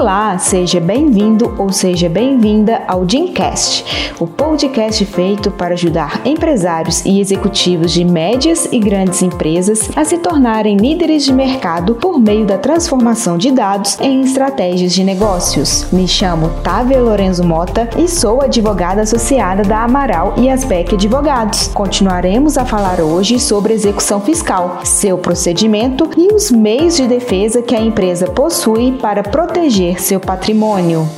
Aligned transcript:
Olá, 0.00 0.38
seja 0.38 0.80
bem-vindo 0.80 1.54
ou 1.58 1.70
seja 1.70 2.08
bem-vinda 2.08 2.80
ao 2.88 3.04
Dimcast, 3.04 4.14
o 4.18 4.26
podcast 4.26 5.04
feito 5.04 5.50
para 5.50 5.74
ajudar 5.74 6.26
empresários 6.26 7.04
e 7.04 7.20
executivos 7.20 7.92
de 7.92 8.02
médias 8.02 8.66
e 8.72 8.78
grandes 8.78 9.20
empresas 9.20 9.90
a 9.94 10.02
se 10.02 10.16
tornarem 10.16 10.78
líderes 10.78 11.22
de 11.22 11.34
mercado 11.34 11.96
por 11.96 12.18
meio 12.18 12.46
da 12.46 12.56
transformação 12.56 13.36
de 13.36 13.50
dados 13.50 14.00
em 14.00 14.22
estratégias 14.22 14.94
de 14.94 15.04
negócios. 15.04 15.86
Me 15.92 16.08
chamo 16.08 16.48
Távia 16.64 16.98
Lorenzo 16.98 17.44
Mota 17.44 17.86
e 17.98 18.08
sou 18.08 18.40
advogada 18.40 19.02
associada 19.02 19.62
da 19.64 19.84
Amaral 19.84 20.32
e 20.38 20.48
Asbeck 20.48 20.94
Advogados. 20.94 21.68
Continuaremos 21.74 22.56
a 22.56 22.64
falar 22.64 23.02
hoje 23.02 23.38
sobre 23.38 23.74
execução 23.74 24.18
fiscal, 24.22 24.80
seu 24.82 25.18
procedimento 25.18 26.08
os 26.32 26.50
meios 26.50 26.96
de 26.96 27.06
defesa 27.06 27.62
que 27.62 27.74
a 27.74 27.80
empresa 27.80 28.26
possui 28.26 28.92
para 28.98 29.22
proteger 29.22 30.00
seu 30.00 30.20
patrimônio. 30.20 31.08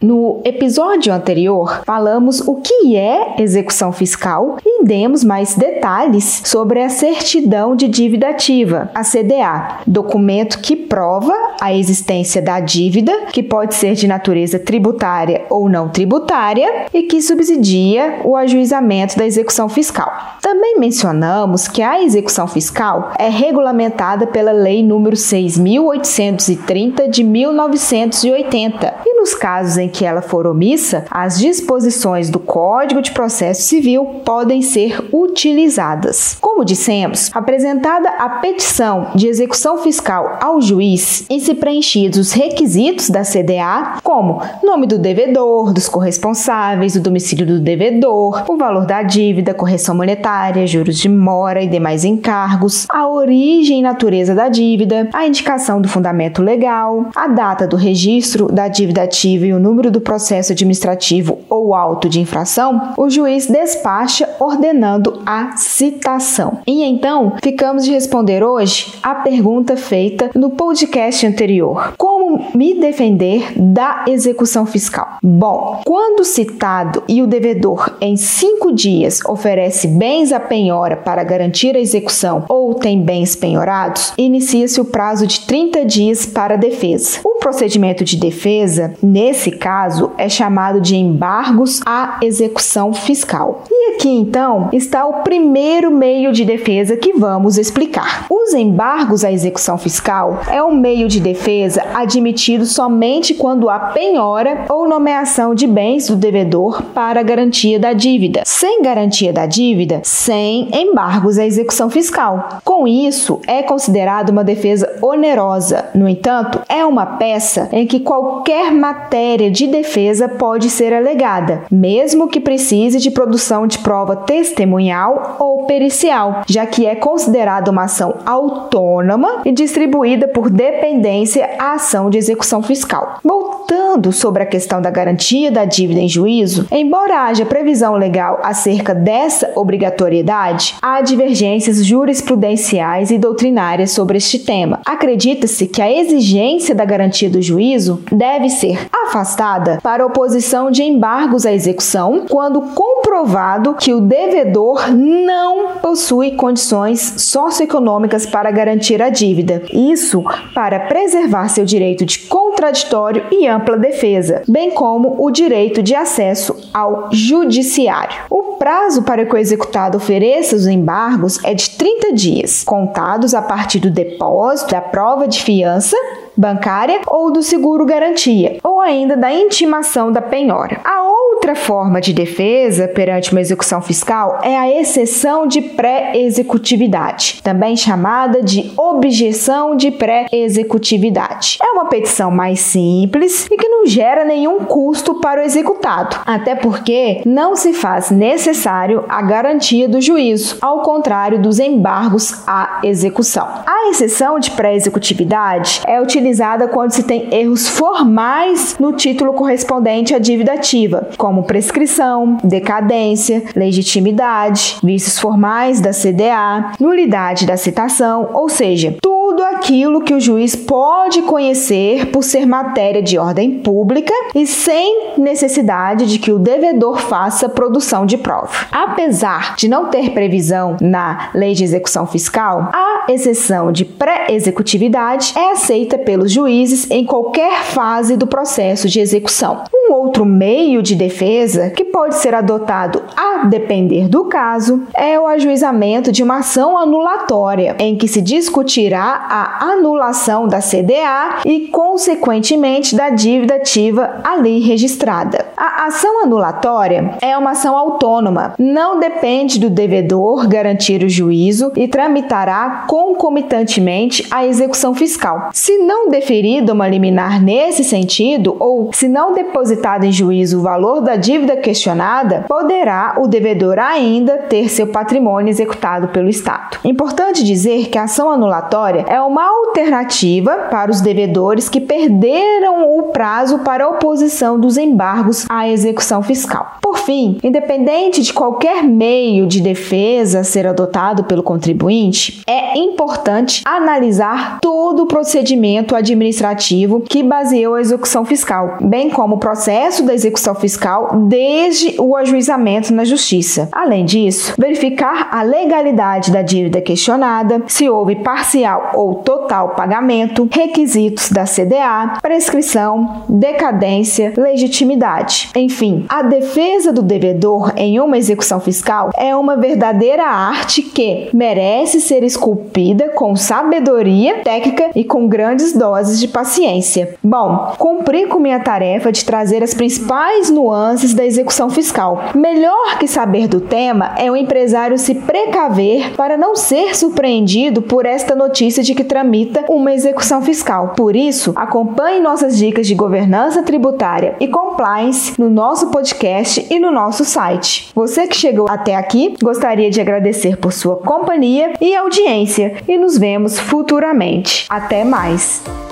No 0.00 0.42
episódio 0.44 1.10
anterior, 1.10 1.82
falamos 1.86 2.40
o 2.46 2.56
que 2.56 2.94
é 2.96 3.36
execução 3.38 3.92
fiscal 3.92 4.58
e 4.64 4.84
demos 4.84 5.24
mais 5.24 5.54
detalhes 5.54 6.42
sobre 6.44 6.82
a 6.82 6.90
certidão 6.90 7.74
de 7.74 7.88
dívida 7.88 8.28
ativa, 8.28 8.90
a 8.94 9.02
CDA, 9.02 9.78
documento 9.86 10.58
que 10.58 10.76
prova 10.76 11.32
a 11.58 11.72
existência 11.72 12.42
da 12.42 12.60
dívida, 12.60 13.10
que 13.32 13.42
pode 13.42 13.74
ser 13.74 13.94
de 13.94 14.06
natureza 14.06 14.58
tributária 14.58 15.46
ou 15.48 15.66
não 15.66 15.88
tributária, 15.88 16.86
e 16.92 17.04
que 17.04 17.22
subsidia 17.22 18.20
o 18.22 18.36
ajuizamento 18.36 19.16
da 19.16 19.24
execução 19.24 19.66
fiscal. 19.66 20.12
Também 20.42 20.78
mencionamos 20.78 21.68
que 21.68 21.80
a 21.80 22.02
execução 22.02 22.46
fiscal 22.46 23.12
é 23.18 23.30
regulamentada 23.30 24.26
pela 24.26 24.52
Lei 24.52 24.82
nº 24.82 25.12
6.830 25.12 27.08
de 27.08 27.24
1980 27.24 28.94
e 29.06 29.15
nos 29.26 29.34
casos 29.34 29.76
em 29.76 29.88
que 29.88 30.04
ela 30.04 30.22
for 30.22 30.46
omissa, 30.46 31.04
as 31.10 31.36
disposições 31.36 32.30
do 32.30 32.38
Código 32.38 33.02
de 33.02 33.10
Processo 33.10 33.62
Civil 33.62 34.20
podem 34.24 34.62
ser 34.62 35.04
utilizadas. 35.12 36.36
Como 36.40 36.64
dissemos, 36.64 37.28
apresentada 37.34 38.08
a 38.08 38.28
petição 38.28 39.08
de 39.16 39.26
execução 39.26 39.78
fiscal 39.78 40.38
ao 40.40 40.60
juiz 40.60 41.26
e 41.28 41.40
se 41.40 41.54
preenchidos 41.54 42.20
os 42.20 42.32
requisitos 42.32 43.10
da 43.10 43.22
CDA, 43.22 43.98
como 44.00 44.40
nome 44.62 44.86
do 44.86 44.96
devedor, 44.96 45.72
dos 45.72 45.88
corresponsáveis, 45.88 46.94
o 46.94 47.00
domicílio 47.00 47.44
do 47.44 47.58
devedor, 47.58 48.44
o 48.46 48.56
valor 48.56 48.86
da 48.86 49.02
dívida, 49.02 49.52
correção 49.52 49.96
monetária, 49.96 50.68
juros 50.68 50.98
de 50.98 51.08
mora 51.08 51.60
e 51.60 51.66
demais 51.66 52.04
encargos, 52.04 52.86
a 52.88 53.08
origem 53.08 53.80
e 53.80 53.82
natureza 53.82 54.36
da 54.36 54.48
dívida, 54.48 55.08
a 55.12 55.26
indicação 55.26 55.80
do 55.80 55.88
fundamento 55.88 56.40
legal, 56.40 57.06
a 57.12 57.26
data 57.26 57.66
do 57.66 57.74
registro 57.74 58.46
da 58.46 58.68
dívida 58.68 59.15
ativa 59.16 59.46
e 59.46 59.52
o 59.54 59.58
número 59.58 59.90
do 59.90 60.00
processo 60.00 60.52
administrativo 60.52 61.38
ou 61.48 61.74
auto 61.74 62.06
de 62.06 62.20
infração, 62.20 62.92
o 62.98 63.08
juiz 63.08 63.46
despacha 63.46 64.28
ordenando 64.38 65.22
a 65.24 65.56
citação. 65.56 66.58
E 66.66 66.84
então, 66.84 67.32
ficamos 67.42 67.84
de 67.84 67.92
responder 67.92 68.44
hoje 68.44 68.92
a 69.02 69.14
pergunta 69.14 69.74
feita 69.76 70.30
no 70.34 70.50
podcast 70.50 71.26
anterior: 71.26 71.94
Como 72.26 72.50
me 72.56 72.74
defender 72.74 73.52
da 73.56 74.04
execução 74.08 74.66
fiscal? 74.66 75.18
Bom, 75.22 75.80
quando 75.86 76.24
citado 76.24 77.04
e 77.06 77.22
o 77.22 77.26
devedor 77.26 77.96
em 78.00 78.16
cinco 78.16 78.72
dias 78.72 79.20
oferece 79.24 79.86
bens 79.86 80.32
à 80.32 80.40
penhora 80.40 80.96
para 80.96 81.22
garantir 81.22 81.76
a 81.76 81.78
execução 81.78 82.44
ou 82.48 82.74
tem 82.74 83.00
bens 83.00 83.36
penhorados, 83.36 84.12
inicia-se 84.18 84.80
o 84.80 84.84
prazo 84.84 85.24
de 85.24 85.42
30 85.42 85.84
dias 85.84 86.26
para 86.26 86.54
a 86.54 86.58
defesa. 86.58 87.20
O 87.22 87.38
procedimento 87.38 88.02
de 88.02 88.16
defesa, 88.16 88.94
nesse 89.00 89.52
caso, 89.52 90.10
é 90.18 90.28
chamado 90.28 90.80
de 90.80 90.96
embargos 90.96 91.80
à 91.86 92.18
execução 92.20 92.92
fiscal. 92.92 93.62
E 93.88 93.94
aqui 93.94 94.08
então 94.08 94.68
está 94.72 95.06
o 95.06 95.22
primeiro 95.22 95.92
meio 95.92 96.32
de 96.32 96.44
defesa 96.44 96.96
que 96.96 97.12
vamos 97.12 97.56
explicar. 97.56 98.26
Os 98.28 98.52
embargos 98.52 99.24
à 99.24 99.30
execução 99.30 99.78
fiscal 99.78 100.40
é 100.50 100.60
um 100.60 100.74
meio 100.74 101.06
de 101.06 101.20
defesa 101.20 101.84
admitido 101.94 102.66
somente 102.66 103.32
quando 103.32 103.70
há 103.70 103.78
penhora 103.78 104.64
ou 104.68 104.88
nomeação 104.88 105.54
de 105.54 105.68
bens 105.68 106.08
do 106.08 106.16
devedor 106.16 106.82
para 106.92 107.22
garantia 107.22 107.78
da 107.78 107.92
dívida. 107.92 108.42
Sem 108.44 108.82
garantia 108.82 109.32
da 109.32 109.46
dívida, 109.46 110.00
sem 110.02 110.68
embargos 110.76 111.38
à 111.38 111.46
execução 111.46 111.88
fiscal. 111.88 112.60
Com 112.64 112.88
isso, 112.88 113.40
é 113.46 113.62
considerado 113.62 114.30
uma 114.30 114.42
defesa 114.42 114.98
onerosa. 115.00 115.90
No 115.94 116.08
entanto, 116.08 116.60
é 116.68 116.84
uma 116.84 117.06
peça 117.06 117.68
em 117.70 117.86
que 117.86 118.00
qualquer 118.00 118.72
matéria 118.72 119.48
de 119.48 119.68
defesa 119.68 120.28
pode 120.28 120.70
ser 120.70 120.92
alegada, 120.92 121.62
mesmo 121.70 122.26
que 122.26 122.40
precise 122.40 122.98
de 122.98 123.12
produção 123.12 123.64
de 123.64 123.75
prova 123.76 124.16
testemunhal 124.16 125.36
ou 125.38 125.66
pericial, 125.66 126.42
já 126.46 126.66
que 126.66 126.86
é 126.86 126.94
considerada 126.94 127.70
uma 127.70 127.84
ação 127.84 128.16
autônoma 128.24 129.42
e 129.44 129.52
distribuída 129.52 130.28
por 130.28 130.50
dependência 130.50 131.48
à 131.58 131.74
ação 131.74 132.10
de 132.10 132.18
execução 132.18 132.62
fiscal. 132.62 133.18
Voltando 133.22 134.12
sobre 134.12 134.42
a 134.42 134.46
questão 134.46 134.80
da 134.80 134.90
garantia 134.90 135.50
da 135.50 135.64
dívida 135.64 136.00
em 136.00 136.08
juízo, 136.08 136.66
embora 136.70 137.24
haja 137.24 137.44
previsão 137.44 137.94
legal 137.94 138.40
acerca 138.42 138.94
dessa 138.94 139.52
obrigatoriedade, 139.56 140.76
há 140.80 141.00
divergências 141.00 141.84
jurisprudenciais 141.84 143.10
e 143.10 143.18
doutrinárias 143.18 143.90
sobre 143.92 144.18
este 144.18 144.38
tema. 144.38 144.80
Acredita-se 144.84 145.66
que 145.66 145.82
a 145.82 145.90
exigência 145.90 146.74
da 146.74 146.84
garantia 146.84 147.30
do 147.30 147.42
juízo 147.42 148.02
deve 148.10 148.48
ser 148.50 148.88
afastada 148.92 149.78
para 149.82 150.06
oposição 150.06 150.70
de 150.70 150.82
embargos 150.82 151.46
à 151.46 151.52
execução 151.52 152.26
quando 152.28 152.60
comprovado 152.74 153.65
que 153.74 153.92
o 153.92 154.00
devedor 154.00 154.90
não 154.92 155.76
possui 155.82 156.32
condições 156.32 157.14
socioeconômicas 157.18 158.26
para 158.26 158.50
garantir 158.50 159.00
a 159.02 159.08
dívida. 159.08 159.62
Isso 159.72 160.22
para 160.54 160.80
preservar 160.80 161.48
seu 161.48 161.64
direito 161.64 162.04
de 162.04 162.20
contraditório 162.20 163.24
e 163.30 163.46
ampla 163.46 163.76
defesa, 163.76 164.42
bem 164.48 164.70
como 164.70 165.16
o 165.18 165.30
direito 165.30 165.82
de 165.82 165.94
acesso 165.94 166.56
ao 166.72 167.08
judiciário. 167.12 168.16
O 168.30 168.56
prazo 168.58 169.02
para 169.02 169.24
que 169.24 169.34
o 169.34 169.38
executado 169.38 169.96
ofereça 169.96 170.56
os 170.56 170.66
embargos 170.66 171.42
é 171.44 171.54
de 171.54 171.70
30 171.70 172.12
dias, 172.12 172.64
contados 172.64 173.34
a 173.34 173.42
partir 173.42 173.78
do 173.78 173.90
depósito 173.90 174.72
da 174.72 174.80
prova 174.80 175.28
de 175.28 175.42
fiança 175.42 175.96
bancária 176.36 177.00
ou 177.06 177.32
do 177.32 177.42
seguro 177.42 177.86
garantia, 177.86 178.58
ou 178.62 178.80
ainda 178.80 179.16
da 179.16 179.32
intimação 179.32 180.12
da 180.12 180.20
penhora. 180.20 180.80
A 180.84 181.02
outra 181.46 181.54
forma 181.54 182.00
de 182.00 182.12
defesa 182.12 182.88
perante 182.88 183.30
uma 183.30 183.40
execução 183.40 183.80
fiscal 183.80 184.40
é 184.42 184.58
a 184.58 184.68
exceção 184.68 185.46
de 185.46 185.60
pré-executividade, 185.60 187.40
também 187.40 187.76
chamada 187.76 188.42
de 188.42 188.72
objeção 188.76 189.76
de 189.76 189.92
pré-executividade. 189.92 191.58
É 191.62 191.70
uma 191.70 191.84
petição 191.84 192.32
mais 192.32 192.58
simples 192.58 193.46
e 193.48 193.56
que 193.56 193.68
não 193.68 193.86
gera 193.86 194.24
nenhum 194.24 194.64
custo 194.64 195.20
para 195.20 195.40
o 195.40 195.44
executado, 195.44 196.16
até 196.26 196.56
porque 196.56 197.22
não 197.24 197.54
se 197.54 197.72
faz 197.72 198.10
necessário 198.10 199.04
a 199.08 199.22
garantia 199.22 199.88
do 199.88 200.00
juízo, 200.00 200.58
ao 200.60 200.80
contrário 200.80 201.40
dos 201.40 201.60
embargos 201.60 202.42
à 202.44 202.80
execução. 202.82 203.46
A 203.64 203.90
exceção 203.90 204.40
de 204.40 204.50
pré-executividade 204.50 205.80
é 205.86 206.02
utilizada 206.02 206.66
quando 206.66 206.90
se 206.90 207.04
tem 207.04 207.32
erros 207.32 207.68
formais 207.68 208.76
no 208.80 208.92
título 208.92 209.32
correspondente 209.32 210.12
à 210.12 210.18
dívida 210.18 210.54
ativa, 210.54 211.08
como 211.16 211.35
prescrição, 211.42 212.36
decadência, 212.42 213.42
legitimidade, 213.54 214.76
vícios 214.82 215.18
formais 215.18 215.80
da 215.80 215.90
CDA, 215.90 216.72
nulidade 216.80 217.46
da 217.46 217.56
citação, 217.56 218.30
ou 218.34 218.48
seja, 218.48 218.96
tudo 219.00 219.42
aquilo 219.44 220.02
que 220.02 220.14
o 220.14 220.20
juiz 220.20 220.54
pode 220.54 221.22
conhecer 221.22 222.06
por 222.10 222.22
ser 222.22 222.46
matéria 222.46 223.02
de 223.02 223.18
ordem 223.18 223.60
pública 223.60 224.12
e 224.34 224.46
sem 224.46 225.14
necessidade 225.18 226.06
de 226.06 226.18
que 226.18 226.32
o 226.32 226.38
devedor 226.38 226.98
faça 226.98 227.48
produção 227.48 228.04
de 228.04 228.18
prova. 228.18 228.66
Apesar 228.70 229.54
de 229.56 229.68
não 229.68 229.86
ter 229.86 230.10
previsão 230.10 230.76
na 230.80 231.30
lei 231.34 231.54
de 231.54 231.64
execução 231.64 232.06
fiscal, 232.06 232.70
a 232.72 233.12
exceção 233.12 233.72
de 233.72 233.84
pré-executividade 233.84 235.32
é 235.36 235.52
aceita 235.52 235.98
pelo 235.98 236.26
pelos 236.26 236.32
juízes 236.32 236.90
em 236.90 237.04
qualquer 237.04 237.62
fase 237.62 238.16
do 238.16 238.26
processo 238.26 238.88
de 238.88 239.00
execução. 239.00 239.64
Um 239.88 239.92
outro 239.92 240.24
meio 240.24 240.82
de 240.82 240.96
defesa 240.96 241.70
que 241.70 241.84
pode 241.84 242.16
ser 242.16 242.34
adotado 242.34 243.02
a 243.16 243.44
depender 243.44 244.08
do 244.08 244.24
caso 244.24 244.82
é 244.96 245.18
o 245.18 245.26
ajuizamento 245.26 246.10
de 246.10 246.24
uma 246.24 246.38
ação 246.38 246.76
anulatória, 246.76 247.76
em 247.78 247.96
que 247.96 248.08
se 248.08 248.20
discutirá 248.20 249.26
a 249.28 249.64
anulação 249.64 250.48
da 250.48 250.58
CDA 250.58 251.42
e, 251.44 251.68
consequentemente, 251.68 252.96
da 252.96 253.10
dívida 253.10 253.54
ativa 253.54 254.20
ali 254.24 254.58
registrada. 254.58 255.46
A 255.56 255.86
ação 255.86 256.22
anulatória 256.24 257.16
é 257.20 257.36
uma 257.38 257.52
ação 257.52 257.76
autônoma, 257.76 258.54
não 258.58 258.98
depende 258.98 259.60
do 259.60 259.70
devedor 259.70 260.48
garantir 260.48 261.04
o 261.04 261.08
juízo 261.08 261.70
e 261.76 261.86
tramitará 261.86 262.86
concomitantemente 262.88 264.26
a 264.30 264.44
execução 264.44 264.94
fiscal. 264.94 265.50
Se 265.52 265.78
não 265.78 266.08
deferida 266.08 266.72
uma 266.72 266.88
liminar 266.88 267.40
nesse 267.40 267.84
sentido, 267.84 268.56
ou 268.58 268.90
se 268.92 269.06
não 269.06 269.32
depositado 269.76 270.04
em 270.04 270.12
juízo 270.12 270.58
o 270.58 270.62
valor 270.62 271.00
da 271.00 271.16
dívida 271.16 271.56
questionada, 271.56 272.44
poderá 272.48 273.14
o 273.18 273.28
devedor 273.28 273.78
ainda 273.78 274.38
ter 274.38 274.68
seu 274.68 274.86
patrimônio 274.86 275.50
executado 275.50 276.08
pelo 276.08 276.28
Estado. 276.28 276.78
Importante 276.84 277.44
dizer 277.44 277.88
que 277.88 277.98
a 277.98 278.04
ação 278.04 278.30
anulatória 278.30 279.04
é 279.08 279.20
uma 279.20 279.44
alternativa 279.44 280.66
para 280.70 280.90
os 280.90 281.00
devedores 281.00 281.68
que 281.68 281.80
perderam 281.80 282.98
o 282.98 283.04
prazo 283.04 283.58
para 283.60 283.88
oposição 283.88 284.58
dos 284.58 284.76
embargos 284.78 285.46
à 285.48 285.68
execução 285.68 286.22
fiscal. 286.22 286.76
Por 286.96 287.04
fim, 287.04 287.38
independente 287.44 288.22
de 288.22 288.32
qualquer 288.32 288.82
meio 288.82 289.46
de 289.46 289.60
defesa 289.60 290.42
ser 290.42 290.66
adotado 290.66 291.24
pelo 291.24 291.42
contribuinte, 291.42 292.40
é 292.46 292.78
importante 292.78 293.62
analisar 293.66 294.58
todo 294.60 295.02
o 295.02 295.06
procedimento 295.06 295.94
administrativo 295.94 297.00
que 297.00 297.22
baseou 297.22 297.74
a 297.74 297.80
execução 297.80 298.24
fiscal, 298.24 298.78
bem 298.80 299.10
como 299.10 299.36
o 299.36 299.38
processo 299.38 300.04
da 300.04 300.14
execução 300.14 300.54
fiscal 300.54 301.26
desde 301.28 302.00
o 302.00 302.16
ajuizamento 302.16 302.92
na 302.92 303.04
Justiça. 303.04 303.68
Além 303.72 304.04
disso, 304.04 304.54
verificar 304.58 305.28
a 305.30 305.42
legalidade 305.42 306.32
da 306.32 306.40
dívida 306.40 306.80
questionada, 306.80 307.62
se 307.66 307.88
houve 307.88 308.16
parcial 308.16 308.92
ou 308.94 309.16
total 309.16 309.74
pagamento, 309.76 310.48
requisitos 310.50 311.30
da 311.30 311.44
CDA, 311.44 312.18
prescrição, 312.22 313.24
decadência, 313.28 314.32
legitimidade. 314.36 315.50
Enfim, 315.54 316.06
a 316.08 316.22
defesa 316.22 316.85
defesa 316.86 316.92
do 316.92 317.02
devedor 317.02 317.72
em 317.76 317.98
uma 318.00 318.18
execução 318.18 318.60
fiscal 318.60 319.10
é 319.16 319.34
uma 319.34 319.56
verdadeira 319.56 320.24
arte 320.24 320.82
que 320.82 321.28
merece 321.32 322.00
ser 322.00 322.22
esculpida 322.22 323.10
com 323.10 323.34
sabedoria 323.34 324.40
técnica 324.42 324.90
e 324.94 325.04
com 325.04 325.26
grandes 325.26 325.72
doses 325.72 326.20
de 326.20 326.28
paciência. 326.28 327.14
Bom, 327.22 327.74
cumpri 327.78 328.26
com 328.26 328.38
minha 328.38 328.60
tarefa 328.60 329.10
de 329.10 329.24
trazer 329.24 329.62
as 329.62 329.74
principais 329.74 330.50
nuances 330.50 331.14
da 331.14 331.24
execução 331.24 331.70
fiscal. 331.70 332.30
Melhor 332.34 332.98
que 332.98 333.08
saber 333.08 333.48
do 333.48 333.60
tema 333.60 334.14
é 334.16 334.30
o 334.30 334.36
empresário 334.36 334.98
se 334.98 335.14
precaver 335.14 336.14
para 336.16 336.36
não 336.36 336.54
ser 336.54 336.96
surpreendido 336.96 337.82
por 337.82 338.06
esta 338.06 338.34
notícia 338.34 338.82
de 338.82 338.94
que 338.94 339.04
tramita 339.04 339.64
uma 339.68 339.92
execução 339.92 340.42
fiscal. 340.42 340.94
Por 340.96 341.16
isso, 341.16 341.52
acompanhe 341.56 342.20
nossas 342.20 342.56
dicas 342.56 342.86
de 342.86 342.94
governança 342.94 343.62
tributária 343.62 344.36
e 344.40 344.48
compliance 344.48 345.38
no 345.38 345.50
nosso 345.50 345.88
podcast 345.88 346.66
e 346.76 346.80
no 346.80 346.92
nosso 346.92 347.24
site. 347.24 347.90
Você 347.94 348.26
que 348.26 348.36
chegou 348.36 348.66
até 348.68 348.94
aqui, 348.94 349.34
gostaria 349.42 349.90
de 349.90 350.00
agradecer 350.00 350.56
por 350.56 350.72
sua 350.72 350.96
companhia 350.96 351.72
e 351.80 351.94
audiência 351.94 352.76
e 352.86 352.96
nos 352.96 353.18
vemos 353.18 353.58
futuramente. 353.58 354.66
Até 354.68 355.04
mais! 355.04 355.85